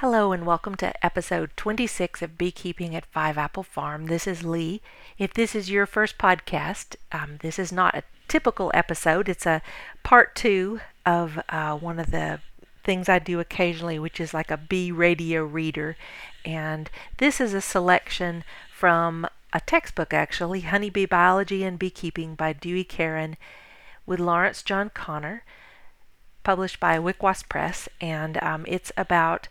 [0.00, 4.06] Hello and welcome to episode 26 of Beekeeping at Five Apple Farm.
[4.06, 4.80] This is Lee.
[5.18, 9.28] If this is your first podcast, um, this is not a typical episode.
[9.28, 9.60] It's a
[10.02, 12.40] part two of uh, one of the
[12.82, 15.98] things I do occasionally, which is like a bee radio reader.
[16.46, 18.42] And this is a selection
[18.72, 23.36] from a textbook, actually Honeybee Biology and Beekeeping by Dewey Caron
[24.06, 25.44] with Lawrence John Connor,
[26.42, 27.86] published by Wicwas Press.
[28.00, 29.48] And um, it's about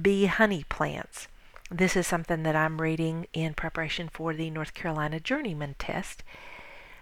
[0.00, 1.28] bee honey plants.
[1.70, 6.22] This is something that I'm reading in preparation for the North Carolina Journeyman test.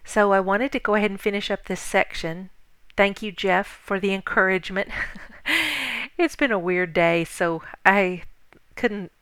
[0.05, 2.51] So I wanted to go ahead and finish up this section.
[2.97, 4.89] Thank you, Jeff, for the encouragement.
[6.19, 8.23] it's been a weird day, so I
[8.75, 9.13] couldn't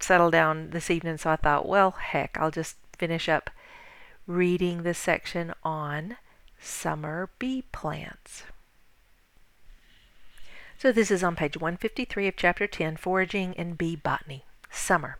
[0.00, 3.50] settle down this evening, so I thought, well, heck, I'll just finish up
[4.26, 6.16] reading this section on
[6.60, 8.44] summer bee plants.
[10.78, 14.44] So this is on page 153 of chapter 10, Foraging and Bee Botany.
[14.70, 15.18] Summer.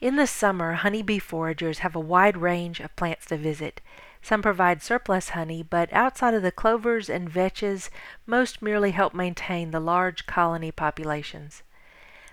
[0.00, 3.80] In the summer, honeybee foragers have a wide range of plants to visit.
[4.22, 7.90] Some provide surplus honey, but outside of the clovers and vetches,
[8.24, 11.64] most merely help maintain the large colony populations.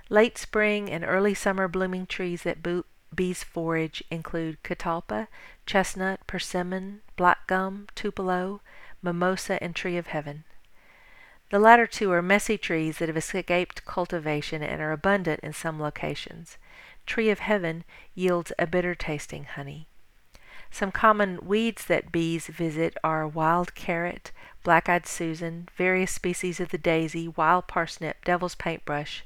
[0.07, 2.85] Late spring and early summer blooming trees that bo-
[3.15, 5.29] bees forage include catalpa,
[5.65, 8.61] chestnut, persimmon, black gum, tupelo,
[9.01, 10.43] mimosa, and tree of heaven.
[11.49, 15.79] The latter two are messy trees that have escaped cultivation and are abundant in some
[15.79, 16.57] locations.
[17.05, 19.87] Tree of Heaven yields a bitter tasting honey.
[20.69, 24.31] Some common weeds that bees visit are wild carrot,
[24.63, 29.23] black eyed Susan, various species of the daisy, wild parsnip, devil's paintbrush,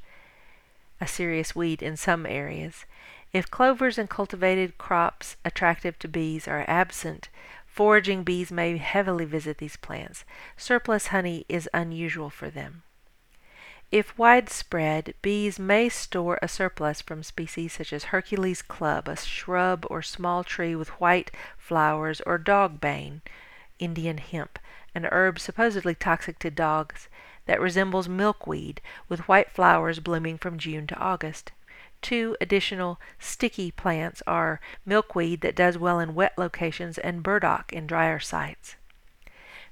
[0.99, 2.85] a serious weed in some areas.
[3.33, 7.29] If clovers and cultivated crops attractive to bees are absent,
[7.71, 10.25] Foraging bees may heavily visit these plants.
[10.57, 12.83] Surplus honey is unusual for them.
[13.91, 19.85] If widespread, bees may store a surplus from species such as Hercules club, a shrub
[19.89, 23.21] or small tree with white flowers, or dogbane,
[23.79, 24.59] Indian hemp,
[24.93, 27.07] an herb supposedly toxic to dogs
[27.45, 31.53] that resembles milkweed with white flowers blooming from June to August.
[32.01, 37.87] Two additional sticky plants are milkweed that does well in wet locations and burdock in
[37.87, 38.75] drier sites.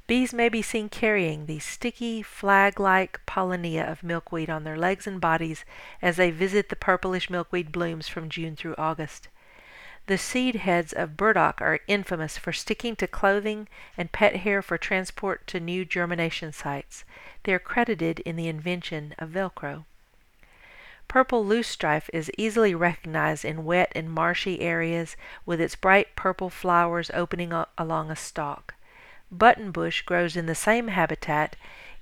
[0.05, 5.21] Bees may be seen carrying these sticky, flag-like pollinia of milkweed on their legs and
[5.21, 5.65] bodies
[6.01, 9.27] as they visit the purplish milkweed blooms from June through August.
[10.07, 14.79] The seed heads of burdock are infamous for sticking to clothing and pet hair for
[14.79, 17.05] transport to new germination sites.
[17.43, 19.85] They are credited in the invention of Velcro.
[21.09, 27.09] Purple loosestrife is easily recognized in wet and marshy areas with its bright purple flowers
[27.15, 28.75] opening along a stalk.
[29.31, 31.55] Buttonbush grows in the same habitat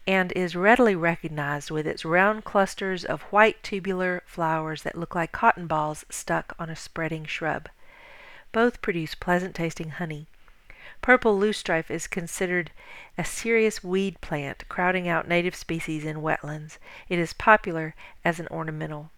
[0.06, 5.32] and is readily recognized with its round clusters of white tubular flowers that look like
[5.32, 7.70] cotton balls stuck on a spreading shrub.
[8.52, 10.28] Both produce pleasant tasting honey.
[11.02, 12.72] Purple loosestrife is considered
[13.18, 16.78] a serious weed plant, crowding out native species in wetlands.
[17.08, 19.12] It is popular as an ornamental.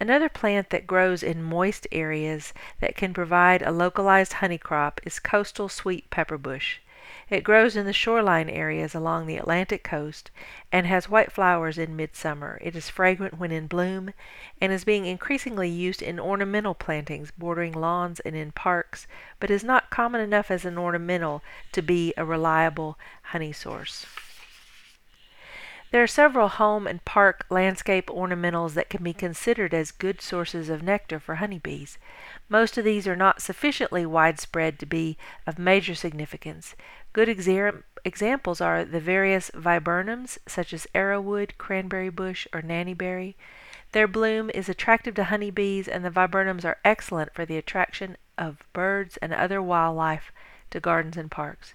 [0.00, 5.18] Another plant that grows in moist areas that can provide a localized honey crop is
[5.18, 6.78] coastal sweet pepper bush.
[7.28, 10.30] It grows in the shoreline areas along the Atlantic coast
[10.72, 12.58] and has white flowers in midsummer.
[12.62, 14.14] It is fragrant when in bloom
[14.58, 19.06] and is being increasingly used in ornamental plantings bordering lawns and in parks,
[19.38, 24.06] but is not common enough as an ornamental to be a reliable honey source.
[25.90, 30.68] There are several home and park landscape ornamentals that can be considered as good sources
[30.68, 31.98] of nectar for honeybees.
[32.48, 35.18] Most of these are not sufficiently widespread to be
[35.48, 36.76] of major significance.
[37.12, 43.34] Good exa- examples are the various viburnums, such as arrowwood, cranberry bush, or nannyberry.
[43.90, 48.62] Their bloom is attractive to honeybees, and the viburnums are excellent for the attraction of
[48.72, 50.30] birds and other wildlife
[50.70, 51.74] to gardens and parks.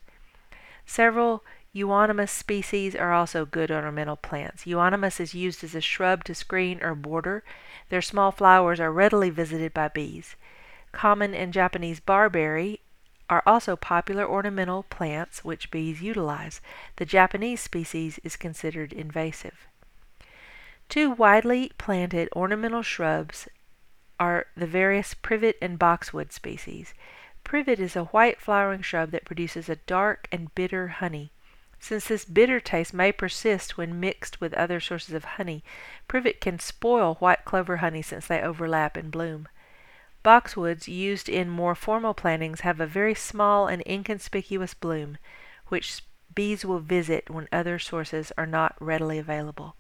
[0.86, 1.44] Several
[1.76, 4.66] Euonymus species are also good ornamental plants.
[4.66, 7.44] Euonymus is used as a shrub to screen or border.
[7.90, 10.38] Their small flowers are readily visited by bees.
[10.94, 12.80] Common and Japanese barberry
[13.30, 16.62] are also popular ornamental plants which bees utilize.
[16.96, 19.68] The Japanese species is considered invasive.
[20.88, 23.50] Two widely planted ornamental shrubs
[24.18, 26.94] are the various privet and boxwood species.
[27.44, 31.34] Privet is a white flowering shrub that produces a dark and bitter honey.
[31.80, 35.64] Since this bitter taste may persist when mixed with other sources of honey,
[36.08, 39.48] privet can spoil white clover honey since they overlap in bloom.
[40.24, 45.20] Boxwoods used in more formal plantings have a very small and inconspicuous bloom,
[45.68, 49.76] which bees will visit when other sources are not readily available.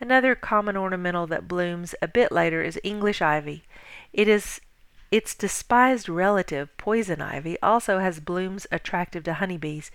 [0.00, 3.64] Another common ornamental that blooms a bit later is English ivy.
[4.12, 4.60] It is
[5.12, 9.90] its despised relative, poison ivy, also has blooms attractive to honeybees.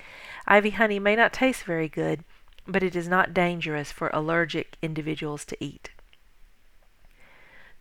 [0.45, 2.23] Ivy honey may not taste very good,
[2.67, 5.89] but it is not dangerous for allergic individuals to eat.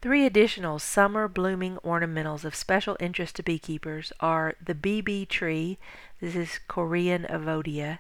[0.00, 5.78] Three additional summer blooming ornamentals of special interest to beekeepers are the BB tree,
[6.20, 7.98] this is Korean Evodia,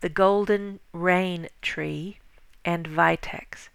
[0.00, 2.20] the golden rain tree,
[2.64, 3.68] and vitex.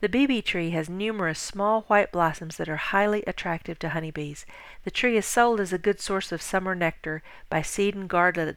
[0.00, 4.46] The BB tree has numerous small white blossoms that are highly attractive to honeybees.
[4.84, 8.56] The tree is sold as a good source of summer nectar by seed and garden,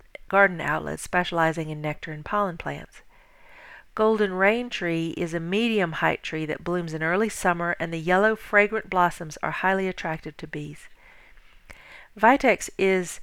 [0.62, 3.02] outlets specializing in nectar and pollen plants.
[3.94, 8.00] Golden rain tree is a medium height tree that blooms in early summer, and the
[8.00, 10.88] yellow, fragrant blossoms are highly attractive to bees.
[12.18, 13.20] Vitex is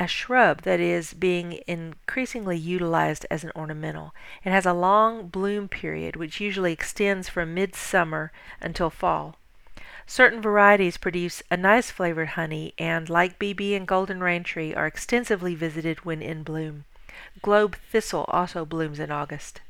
[0.00, 4.14] a shrub that is being increasingly utilized as an ornamental.
[4.42, 8.32] It has a long bloom period, which usually extends from midsummer
[8.62, 9.36] until fall.
[10.06, 14.86] Certain varieties produce a nice flavored honey and, like BB and golden rain tree, are
[14.86, 16.86] extensively visited when in bloom.
[17.42, 19.60] Globe thistle also blooms in August.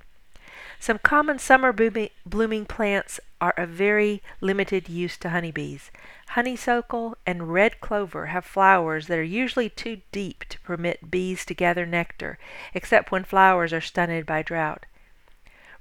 [0.78, 5.90] Some common summer blooming plants are of very limited use to honeybees.
[6.28, 11.54] Honeysuckle and red clover have flowers that are usually too deep to permit bees to
[11.54, 12.38] gather nectar,
[12.74, 14.86] except when flowers are stunted by drought.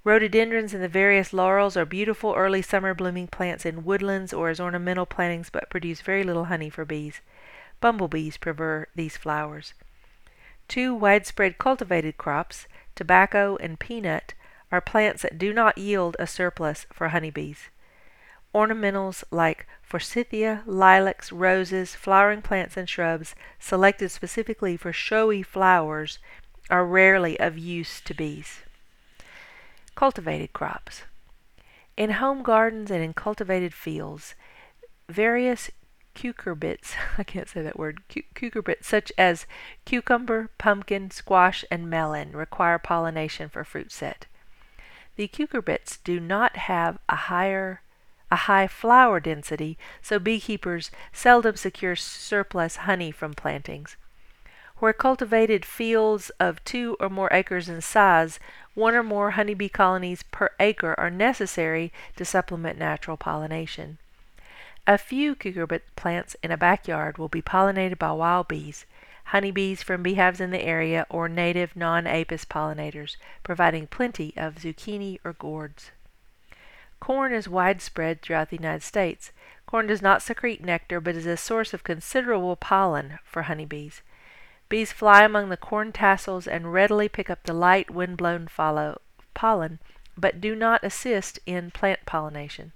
[0.03, 4.59] Rhododendrons and the various laurels are beautiful early summer blooming plants in woodlands or as
[4.59, 7.19] ornamental plantings but produce very little honey for bees.
[7.81, 9.73] Bumblebees prefer these flowers.
[10.69, 14.33] Two widespread cultivated crops, tobacco and peanut,
[14.71, 17.69] are plants that do not yield a surplus for honeybees.
[18.53, 26.19] Ornamentals like forsythia, lilacs, roses, flowering plants, and shrubs selected specifically for showy flowers
[26.69, 28.59] are rarely of use to bees.
[29.95, 31.03] Cultivated crops.
[31.97, 34.35] In home gardens and in cultivated fields,
[35.09, 35.69] various
[36.15, 39.45] cucurbits, I can't say that word, cucurbits such as
[39.85, 44.25] cucumber, pumpkin, squash, and melon require pollination for fruit set.
[45.19, 47.81] The cucurbits do not have a higher
[48.31, 53.97] a high flower density, so beekeepers seldom secure surplus honey from plantings.
[54.77, 58.39] Where cultivated fields of two or more acres in size,
[58.75, 63.97] one or more honeybee colonies per acre are necessary to supplement natural pollination.
[64.87, 68.85] A few cucurbit plants in a backyard will be pollinated by wild bees
[69.29, 75.33] honeybees from beehives in the area, or native non-apis pollinators, providing plenty of zucchini or
[75.33, 75.91] gourds.
[76.99, 79.31] Corn is widespread throughout the United States.
[79.65, 84.01] Corn does not secrete nectar, but is a source of considerable pollen for honeybees.
[84.67, 88.47] Bees fly among the corn tassels and readily pick up the light wind-blown
[89.33, 89.79] pollen,
[90.17, 92.71] but do not assist in plant pollination.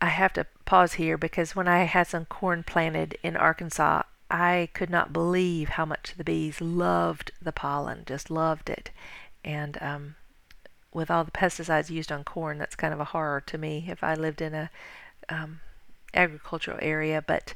[0.00, 4.68] I have to pause here because when I had some corn planted in Arkansas, I
[4.74, 8.90] could not believe how much the bees loved the pollen, just loved it.
[9.44, 10.16] And um,
[10.92, 14.04] with all the pesticides used on corn, that's kind of a horror to me if
[14.04, 14.70] I lived in a
[15.28, 15.60] um,
[16.14, 17.22] agricultural area.
[17.26, 17.54] But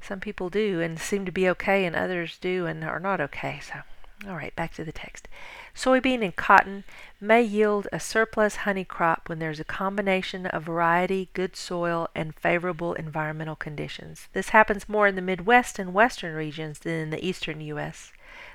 [0.00, 3.60] some people do and seem to be okay, and others do and are not okay.
[3.62, 3.80] So,
[4.28, 5.26] all right, back to the text.
[5.74, 6.84] Soybean and cotton
[7.20, 12.08] may yield a surplus honey crop when there is a combination of variety, good soil,
[12.14, 14.28] and favorable environmental conditions.
[14.32, 18.12] This happens more in the Midwest and western regions than in the eastern U.S.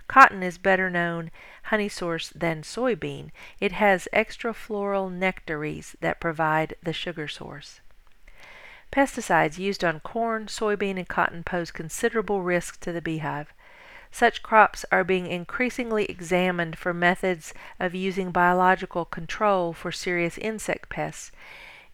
[0.08, 1.32] Cotton is better known
[1.64, 3.32] honey source than soybean.
[3.60, 7.82] It has extra floral nectaries that provide the sugar source.
[8.92, 13.54] Pesticides used on corn, soybean, and cotton pose considerable risks to the beehive.
[14.12, 20.90] Such crops are being increasingly examined for methods of using biological control for serious insect
[20.90, 21.32] pests.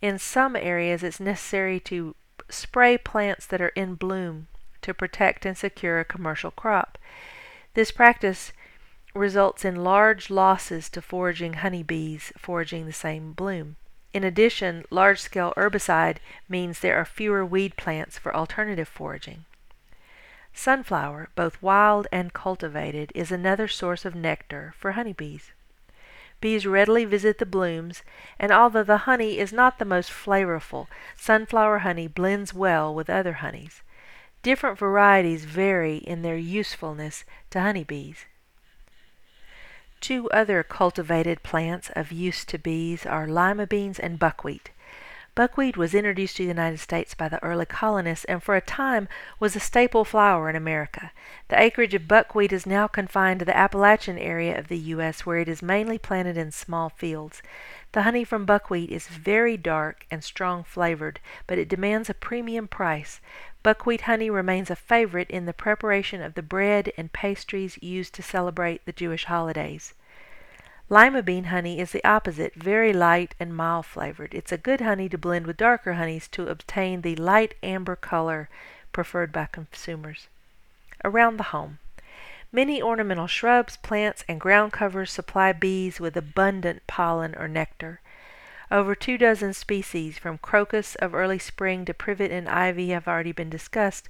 [0.01, 2.15] In some areas, it's necessary to
[2.50, 4.48] spray plants that are in bloom
[4.82, 6.98] to protect and secure a commercial crop.
[7.74, 8.51] This practice
[9.15, 13.75] results in large losses to foraging honeybees foraging the same bloom.
[14.13, 16.17] In addition, large scale herbicide
[16.48, 19.46] means there are fewer weed plants for alternative foraging.
[20.53, 25.51] Sunflower, both wild and cultivated, is another source of nectar for honeybees.
[26.41, 28.03] Bees readily visit the blooms,
[28.38, 33.33] and although the honey is not the most flavorful, sunflower honey blends well with other
[33.33, 33.81] honeys.
[34.41, 38.25] Different varieties vary in their usefulness to honeybees.
[40.01, 44.69] Two other cultivated plants of use to bees are lima beans and buckwheat.
[45.36, 49.08] Buckwheat was introduced to the United States by the early colonists and for a time
[49.40, 51.12] was a staple flour in America.
[51.48, 55.40] The acreage of buckwheat is now confined to the Appalachian area of the U.S., where
[55.40, 57.42] it is mainly planted in small fields.
[57.94, 62.68] The honey from buckwheat is very dark and strong flavored, but it demands a premium
[62.68, 63.20] price.
[63.63, 68.22] Buckwheat honey remains a favorite in the preparation of the bread and pastries used to
[68.22, 69.96] celebrate the Jewish holidays.
[70.90, 74.34] Lima bean honey is the opposite, very light and mild flavored.
[74.34, 78.50] It's a good honey to blend with darker honeys to obtain the light amber color
[78.92, 80.28] preferred by consumers.
[81.04, 81.80] Around the home.
[82.52, 88.02] Many ornamental shrubs, plants, and ground covers supply bees with abundant pollen or nectar.
[88.70, 93.32] Over two dozen species, from crocus of early spring to privet and ivy, have already
[93.32, 94.10] been discussed.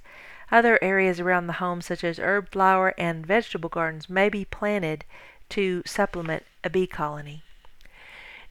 [0.50, 5.04] Other areas around the home, such as herb, flower, and vegetable gardens, may be planted
[5.54, 7.44] to supplement a bee colony.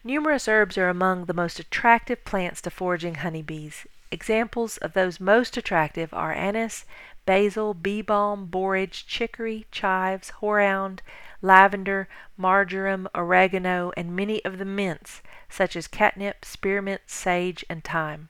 [0.05, 3.85] Numerous herbs are among the most attractive plants to foraging honeybees.
[4.09, 6.85] Examples of those most attractive are anise,
[7.25, 11.01] basil, bee balm, borage, chicory, chives, horehound,
[11.41, 12.07] lavender,
[12.37, 18.29] marjoram, oregano, and many of the mints, such as catnip, spearmint, sage, and thyme.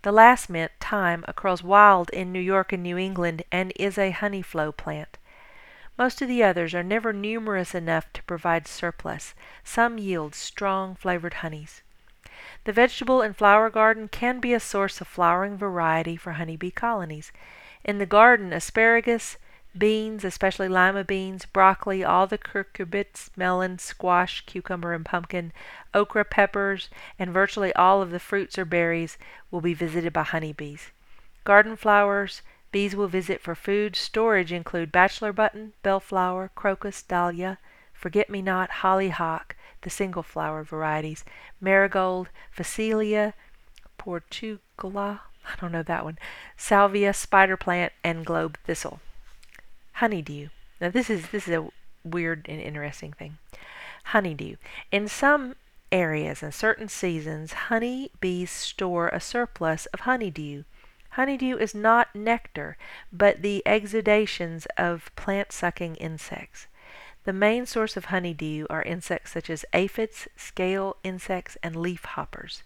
[0.00, 4.12] The last mint, thyme, occurs wild in New York and New England and is a
[4.12, 5.18] honey flow plant.
[5.96, 9.34] Most of the others are never numerous enough to provide surplus.
[9.62, 11.82] Some yield strong flavored honeys.
[12.64, 17.30] The vegetable and flower garden can be a source of flowering variety for honeybee colonies.
[17.84, 19.36] In the garden, asparagus,
[19.76, 25.52] beans, especially lima beans, broccoli, all the cucurbits, melon, squash, cucumber, and pumpkin,
[25.92, 29.16] okra, peppers, and virtually all of the fruits or berries
[29.50, 30.90] will be visited by honeybees.
[31.44, 32.42] Garden flowers,
[32.74, 33.94] Bees will visit for food.
[33.94, 37.58] Storage include bachelor button, bellflower, crocus, dahlia,
[37.92, 41.24] forget-me-not, hollyhock, the single flower varieties,
[41.60, 43.34] marigold, phacelia,
[43.96, 46.18] portugala, I don't know that one,
[46.56, 48.98] salvia, spider plant, and globe thistle.
[49.92, 50.48] Honeydew.
[50.80, 51.68] Now this is this is a
[52.02, 53.38] weird and interesting thing.
[54.06, 54.56] Honeydew.
[54.90, 55.54] In some
[55.92, 60.64] areas and certain seasons, honey bees store a surplus of honeydew.
[61.14, 62.76] Honeydew is not nectar,
[63.12, 66.66] but the exudations of plant-sucking insects.
[67.22, 72.64] The main source of honeydew are insects such as aphids, scale insects, and leaf hoppers.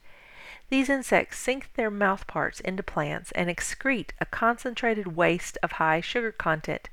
[0.70, 6.32] These insects sink their mouthparts into plants and excrete a concentrated waste of high sugar
[6.32, 6.88] content.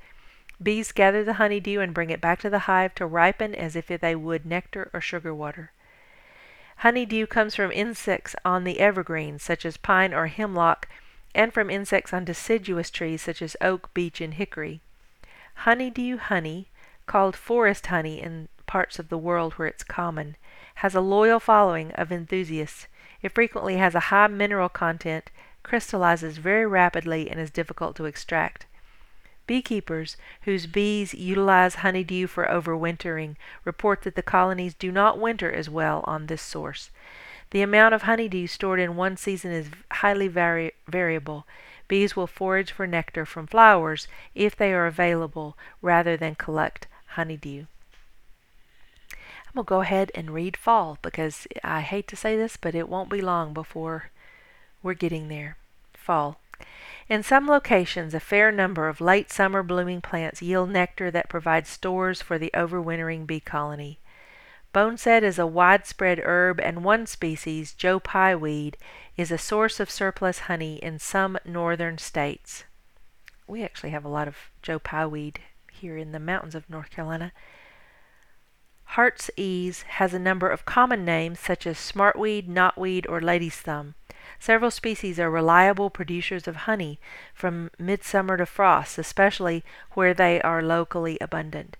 [0.61, 3.87] Bees gather the honeydew and bring it back to the hive to ripen as if
[3.87, 5.71] they would nectar or sugar water.
[6.79, 10.89] Honeydew comes from insects on the evergreens, such as pine or hemlock,
[11.35, 14.79] and from insects on deciduous trees such as oak, beech, and hickory.
[15.55, 16.69] Honeydew honey,
[17.05, 20.37] called forest honey in parts of the world where it's common,
[20.75, 22.87] has a loyal following of enthusiasts.
[23.21, 25.29] It frequently has a high mineral content,
[25.61, 28.65] crystallizes very rapidly, and is difficult to extract.
[29.47, 35.69] Beekeepers whose bees utilize honeydew for overwintering report that the colonies do not winter as
[35.69, 36.89] well on this source.
[37.51, 41.45] The amount of honeydew stored in one season is highly vari variable.
[41.87, 47.65] Bees will forage for nectar from flowers if they are available rather than collect honeydew.
[49.11, 52.75] I'm going to go ahead and read fall because I hate to say this, but
[52.75, 54.09] it won't be long before
[54.83, 55.57] we're getting there.
[55.93, 56.39] Fall.
[57.07, 61.69] In some locations, a fair number of late summer blooming plants yield nectar that provides
[61.69, 63.99] stores for the overwintering bee colony.
[64.75, 68.75] Boneset is a widespread herb, and one species, Joe Pye weed,
[69.15, 72.65] is a source of surplus honey in some northern states.
[73.47, 75.39] We actually have a lot of Joe Pye weed
[75.71, 77.31] here in the mountains of North Carolina.
[78.83, 83.95] Heart's Ease has a number of common names such as smartweed, knotweed, or lady's thumb.
[84.39, 86.99] Several species are reliable producers of honey
[87.33, 89.63] from midsummer to frost, especially
[89.93, 91.77] where they are locally abundant.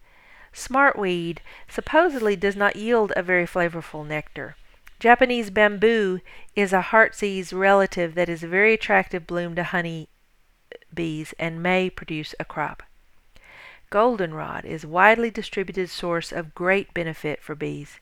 [0.56, 4.56] Smartweed supposedly does not yield a very flavorful nectar.
[5.00, 6.22] Japanese bamboo
[6.56, 10.08] is a heartsease relative that is a very attractive bloom to honey
[10.94, 12.84] bees and may produce a crop.
[13.90, 18.00] Goldenrod is a widely distributed source of great benefit for bees.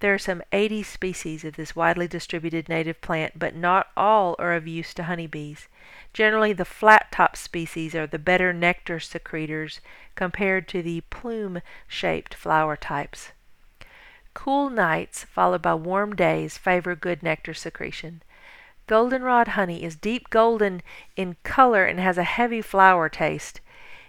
[0.00, 4.54] There are some 80 species of this widely distributed native plant, but not all are
[4.54, 5.66] of use to honeybees.
[6.12, 9.80] Generally, the flat-top species are the better nectar secretors
[10.14, 13.32] compared to the plume-shaped flower types.
[14.34, 18.22] Cool nights followed by warm days favor good nectar secretion.
[18.86, 20.80] Goldenrod honey is deep golden
[21.16, 23.60] in color and has a heavy flower taste.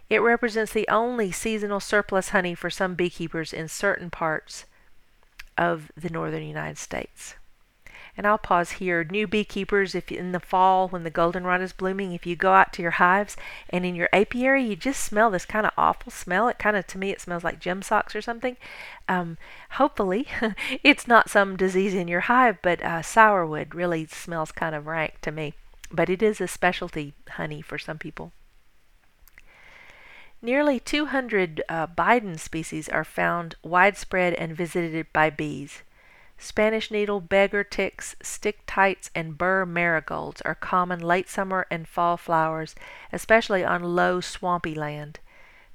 [0.08, 4.66] It represents the only seasonal surplus honey for some beekeepers in certain parts
[5.60, 7.36] of the northern United States.
[8.16, 9.04] And I'll pause here.
[9.04, 12.74] New beekeepers, if in the fall when the goldenrod is blooming, if you go out
[12.74, 13.38] to your hives
[13.70, 16.88] and in your apiary you just smell this kind of awful smell, it kind of
[16.88, 18.58] to me it smells like gym socks or something.
[19.08, 19.38] Um,
[19.72, 20.28] hopefully,
[20.84, 25.20] it's not some disease in your hive, but uh, sourwood really smells kind of rank
[25.22, 25.54] to me.
[25.92, 28.32] But it is a specialty honey for some people.
[30.42, 35.84] Nearly 200 uh, Bidens species are found widespread and visited by bees.
[36.38, 42.16] Spanish needle, beggar ticks, stick tights, and burr marigolds are common late summer and fall
[42.16, 42.74] flowers,
[43.12, 45.20] especially on low, swampy land.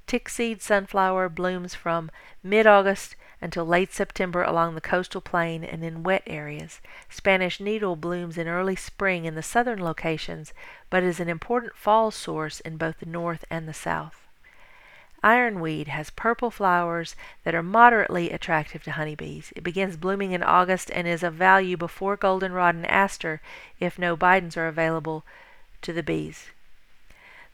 [0.07, 2.11] Tickseed sunflower blooms from
[2.43, 6.81] mid August until late September along the coastal plain and in wet areas.
[7.11, 10.55] Spanish needle blooms in early spring in the southern locations,
[10.89, 14.24] but is an important fall source in both the north and the south.
[15.25, 19.55] Ironweed has purple flowers that are moderately attractive to honeybees.
[19.57, 23.41] It begins blooming in August and is of value before goldenrod and aster
[23.81, 25.25] if no bidens are available
[25.81, 26.51] to the bees.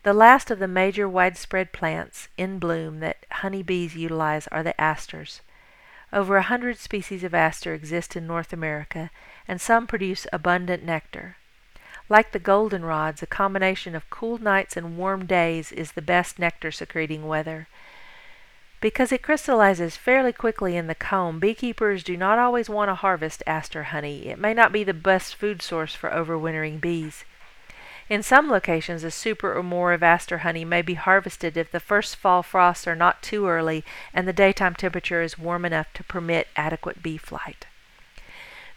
[0.02, 5.40] The last of the major widespread plants in bloom that honeybees utilize are the asters.
[6.12, 9.12] Over a hundred species of aster exist in North America,
[9.46, 11.36] and some produce abundant nectar.
[12.10, 16.72] Like the goldenrods, a combination of cool nights and warm days is the best nectar
[16.72, 17.68] secreting weather.
[18.80, 23.44] Because it crystallizes fairly quickly in the comb, beekeepers do not always want to harvest
[23.46, 24.26] aster honey.
[24.26, 27.24] It may not be the best food source for overwintering bees.
[28.08, 31.78] In some locations, a super or more of aster honey may be harvested if the
[31.78, 36.02] first fall frosts are not too early and the daytime temperature is warm enough to
[36.02, 37.66] permit adequate bee flight.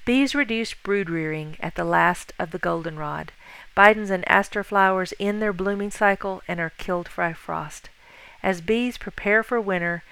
[0.05, 3.31] Bees reduce brood rearing at the last of the goldenrod.
[3.75, 7.89] Bidens and aster flowers end their blooming cycle and are killed by frost.
[8.41, 10.03] As bees prepare for winter,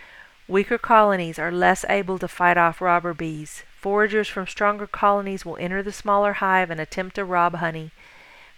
[0.48, 3.64] weaker colonies are less able to fight off robber bees.
[3.82, 7.92] Foragers from stronger colonies will enter the smaller hive and attempt to rob honey.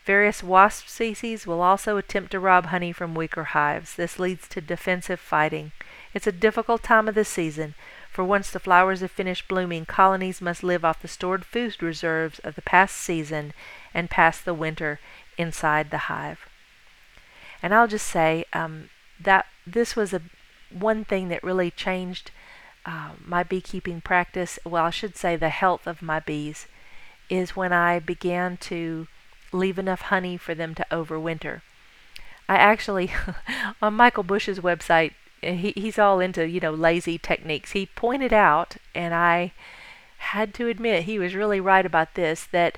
[0.05, 3.95] Various wasp species will also attempt to rob honey from weaker hives.
[3.95, 5.71] This leads to defensive fighting.
[6.13, 7.73] It's a difficult time of the season
[8.13, 12.38] for once the flowers have finished blooming, colonies must live off the stored food reserves
[12.39, 13.53] of the past season
[13.92, 15.00] and pass the winter
[15.35, 16.48] inside the hive.
[17.64, 20.22] And I'll just say um, that this was a
[20.70, 22.29] one thing that really changed
[22.85, 24.59] uh, my beekeeping practice.
[24.64, 26.68] Well, I should say the health of my bees
[27.29, 29.07] is when I began to
[29.51, 31.61] leave enough honey for them to overwinter.
[32.48, 33.11] I actually,
[33.81, 37.72] on Michael Bush's website, he, he's all into you know lazy techniques.
[37.72, 39.53] He pointed out, and I
[40.18, 42.77] had to admit he was really right about this that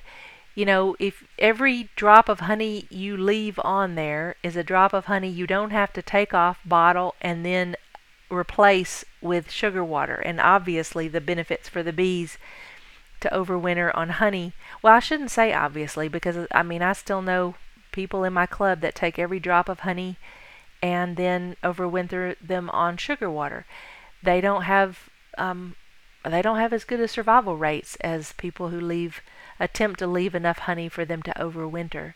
[0.54, 5.04] you know if every drop of honey you leave on there is a drop of
[5.04, 7.76] honey you don't have to take off bottle and then
[8.28, 12.36] replace with sugar water and obviously the benefits for the bees
[13.20, 14.52] to overwinter on honey
[14.82, 17.54] well i shouldn't say obviously because i mean i still know
[17.92, 20.16] people in my club that take every drop of honey
[20.86, 23.66] and then overwinter them on sugar water.
[24.22, 25.74] They don't have um,
[26.24, 29.20] they don't have as good a survival rates as people who leave
[29.58, 32.14] attempt to leave enough honey for them to overwinter.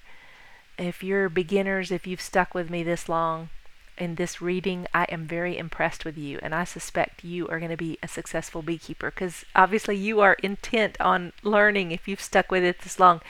[0.79, 3.51] If you're beginners, if you've stuck with me this long
[3.99, 7.73] in this reading, I am very impressed with you, and I suspect you are going
[7.73, 12.53] to be a successful beekeeper because obviously you are intent on learning if you've stuck
[12.53, 13.21] with it this long.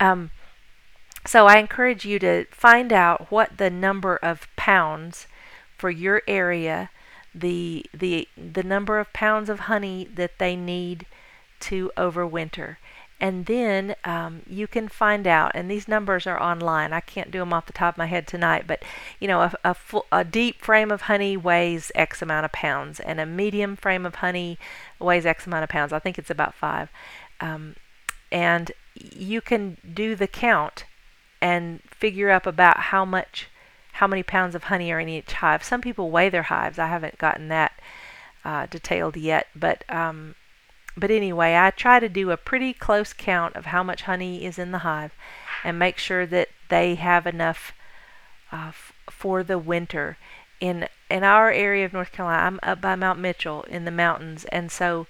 [0.00, 0.32] Um,
[1.26, 5.26] so I encourage you to find out what the number of pounds
[5.76, 6.90] for your area,
[7.34, 11.06] the the the number of pounds of honey that they need
[11.60, 12.76] to overwinter.
[13.22, 16.94] And then um, you can find out, and these numbers are online.
[16.94, 18.82] I can't do them off the top of my head tonight, but
[19.18, 22.98] you know, a, a, full, a deep frame of honey weighs X amount of pounds,
[22.98, 24.58] and a medium frame of honey
[24.98, 25.92] weighs X amount of pounds.
[25.92, 26.88] I think it's about five.
[27.40, 27.76] Um,
[28.32, 30.84] and you can do the count
[31.40, 33.48] and figure up about how much
[33.94, 35.62] how many pounds of honey are in each hive.
[35.62, 36.78] Some people weigh their hives.
[36.78, 37.72] I haven't gotten that
[38.44, 40.34] uh, detailed yet, but um,
[40.96, 44.58] but anyway, I try to do a pretty close count of how much honey is
[44.58, 45.12] in the hive,
[45.64, 47.72] and make sure that they have enough
[48.52, 50.16] uh, f- for the winter.
[50.60, 54.44] In in our area of North Carolina, I'm up by Mount Mitchell in the mountains,
[54.46, 55.06] and so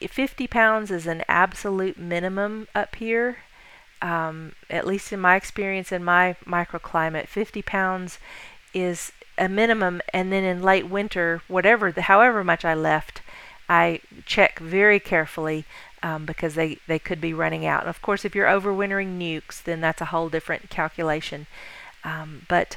[0.00, 3.38] 50 pounds is an absolute minimum up here
[4.02, 8.18] um, at least in my experience in my microclimate, 50 pounds
[8.74, 10.02] is a minimum.
[10.12, 13.22] And then in late winter, whatever, the, however much I left,
[13.68, 15.64] I check very carefully
[16.02, 17.82] um, because they, they could be running out.
[17.82, 21.46] And of course, if you're overwintering nucs, then that's a whole different calculation.
[22.04, 22.76] Um, but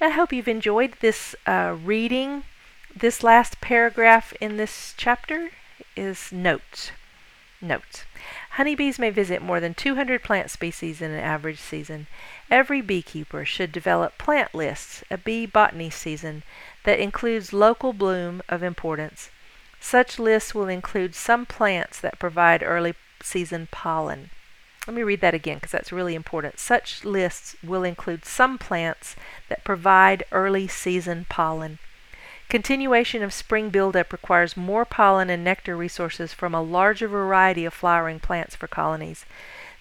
[0.00, 2.44] I hope you've enjoyed this uh, reading.
[2.94, 5.50] This last paragraph in this chapter
[5.96, 6.92] is notes.
[7.60, 8.04] Notes.
[8.50, 12.06] Honeybees may visit more than 200 plant species in an average season.
[12.50, 16.42] Every beekeeper should develop plant lists, a bee botany season,
[16.84, 19.30] that includes local bloom of importance.
[19.80, 24.30] Such lists will include some plants that provide early season pollen.
[24.86, 26.58] Let me read that again because that's really important.
[26.58, 29.16] Such lists will include some plants
[29.48, 31.78] that provide early season pollen.
[32.48, 37.74] Continuation of spring buildup requires more pollen and nectar resources from a larger variety of
[37.74, 39.26] flowering plants for colonies.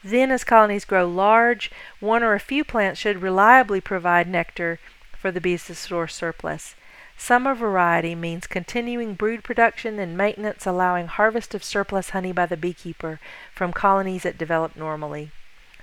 [0.04, 4.80] Then, as colonies grow large, one or a few plants should reliably provide nectar
[5.18, 6.76] for the bees to store surplus.
[7.16, 12.58] Summer variety means continuing brood production and maintenance, allowing harvest of surplus honey by the
[12.58, 13.22] beekeeper
[13.56, 15.32] from colonies that develop normally.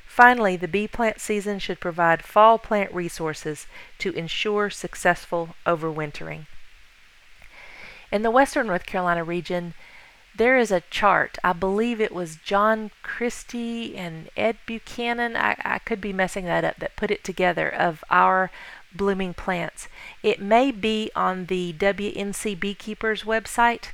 [0.07, 3.66] Finally, the bee plant season should provide fall plant resources
[3.99, 6.44] to ensure successful overwintering.
[8.14, 9.74] In the western North Carolina region,
[10.37, 11.37] there is a chart.
[11.42, 15.37] I believe it was John Christie and Ed Buchanan.
[15.37, 18.53] I, I could be messing that up, that put it together of our
[18.94, 19.88] blooming plants.
[20.22, 23.87] It may be on the WNC Beekeepers website.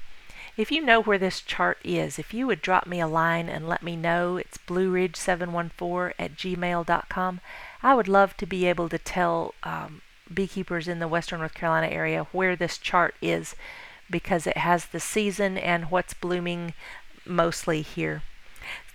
[0.54, 3.66] If you know where this chart is, if you would drop me a line and
[3.66, 7.40] let me know, it's blueridge714 at gmail.com.
[7.82, 10.02] I would love to be able to tell um,
[10.32, 13.54] beekeepers in the western North Carolina area where this chart is
[14.10, 16.74] because it has the season and what's blooming
[17.24, 18.22] mostly here.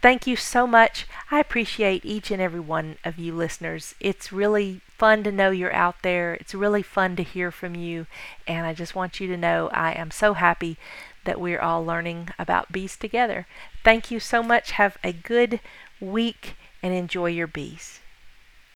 [0.02, 1.08] Thank you so much.
[1.32, 3.96] I appreciate each and every one of you listeners.
[4.00, 6.36] It's really fun to know you're out there.
[6.36, 8.06] It's really fun to hear from you.
[8.48, 10.78] And I just want you to know I am so happy
[11.24, 13.48] that we're all learning about bees together.
[13.84, 14.72] Thank you so much.
[14.72, 15.60] Have a good
[16.00, 18.00] week and enjoy your bees.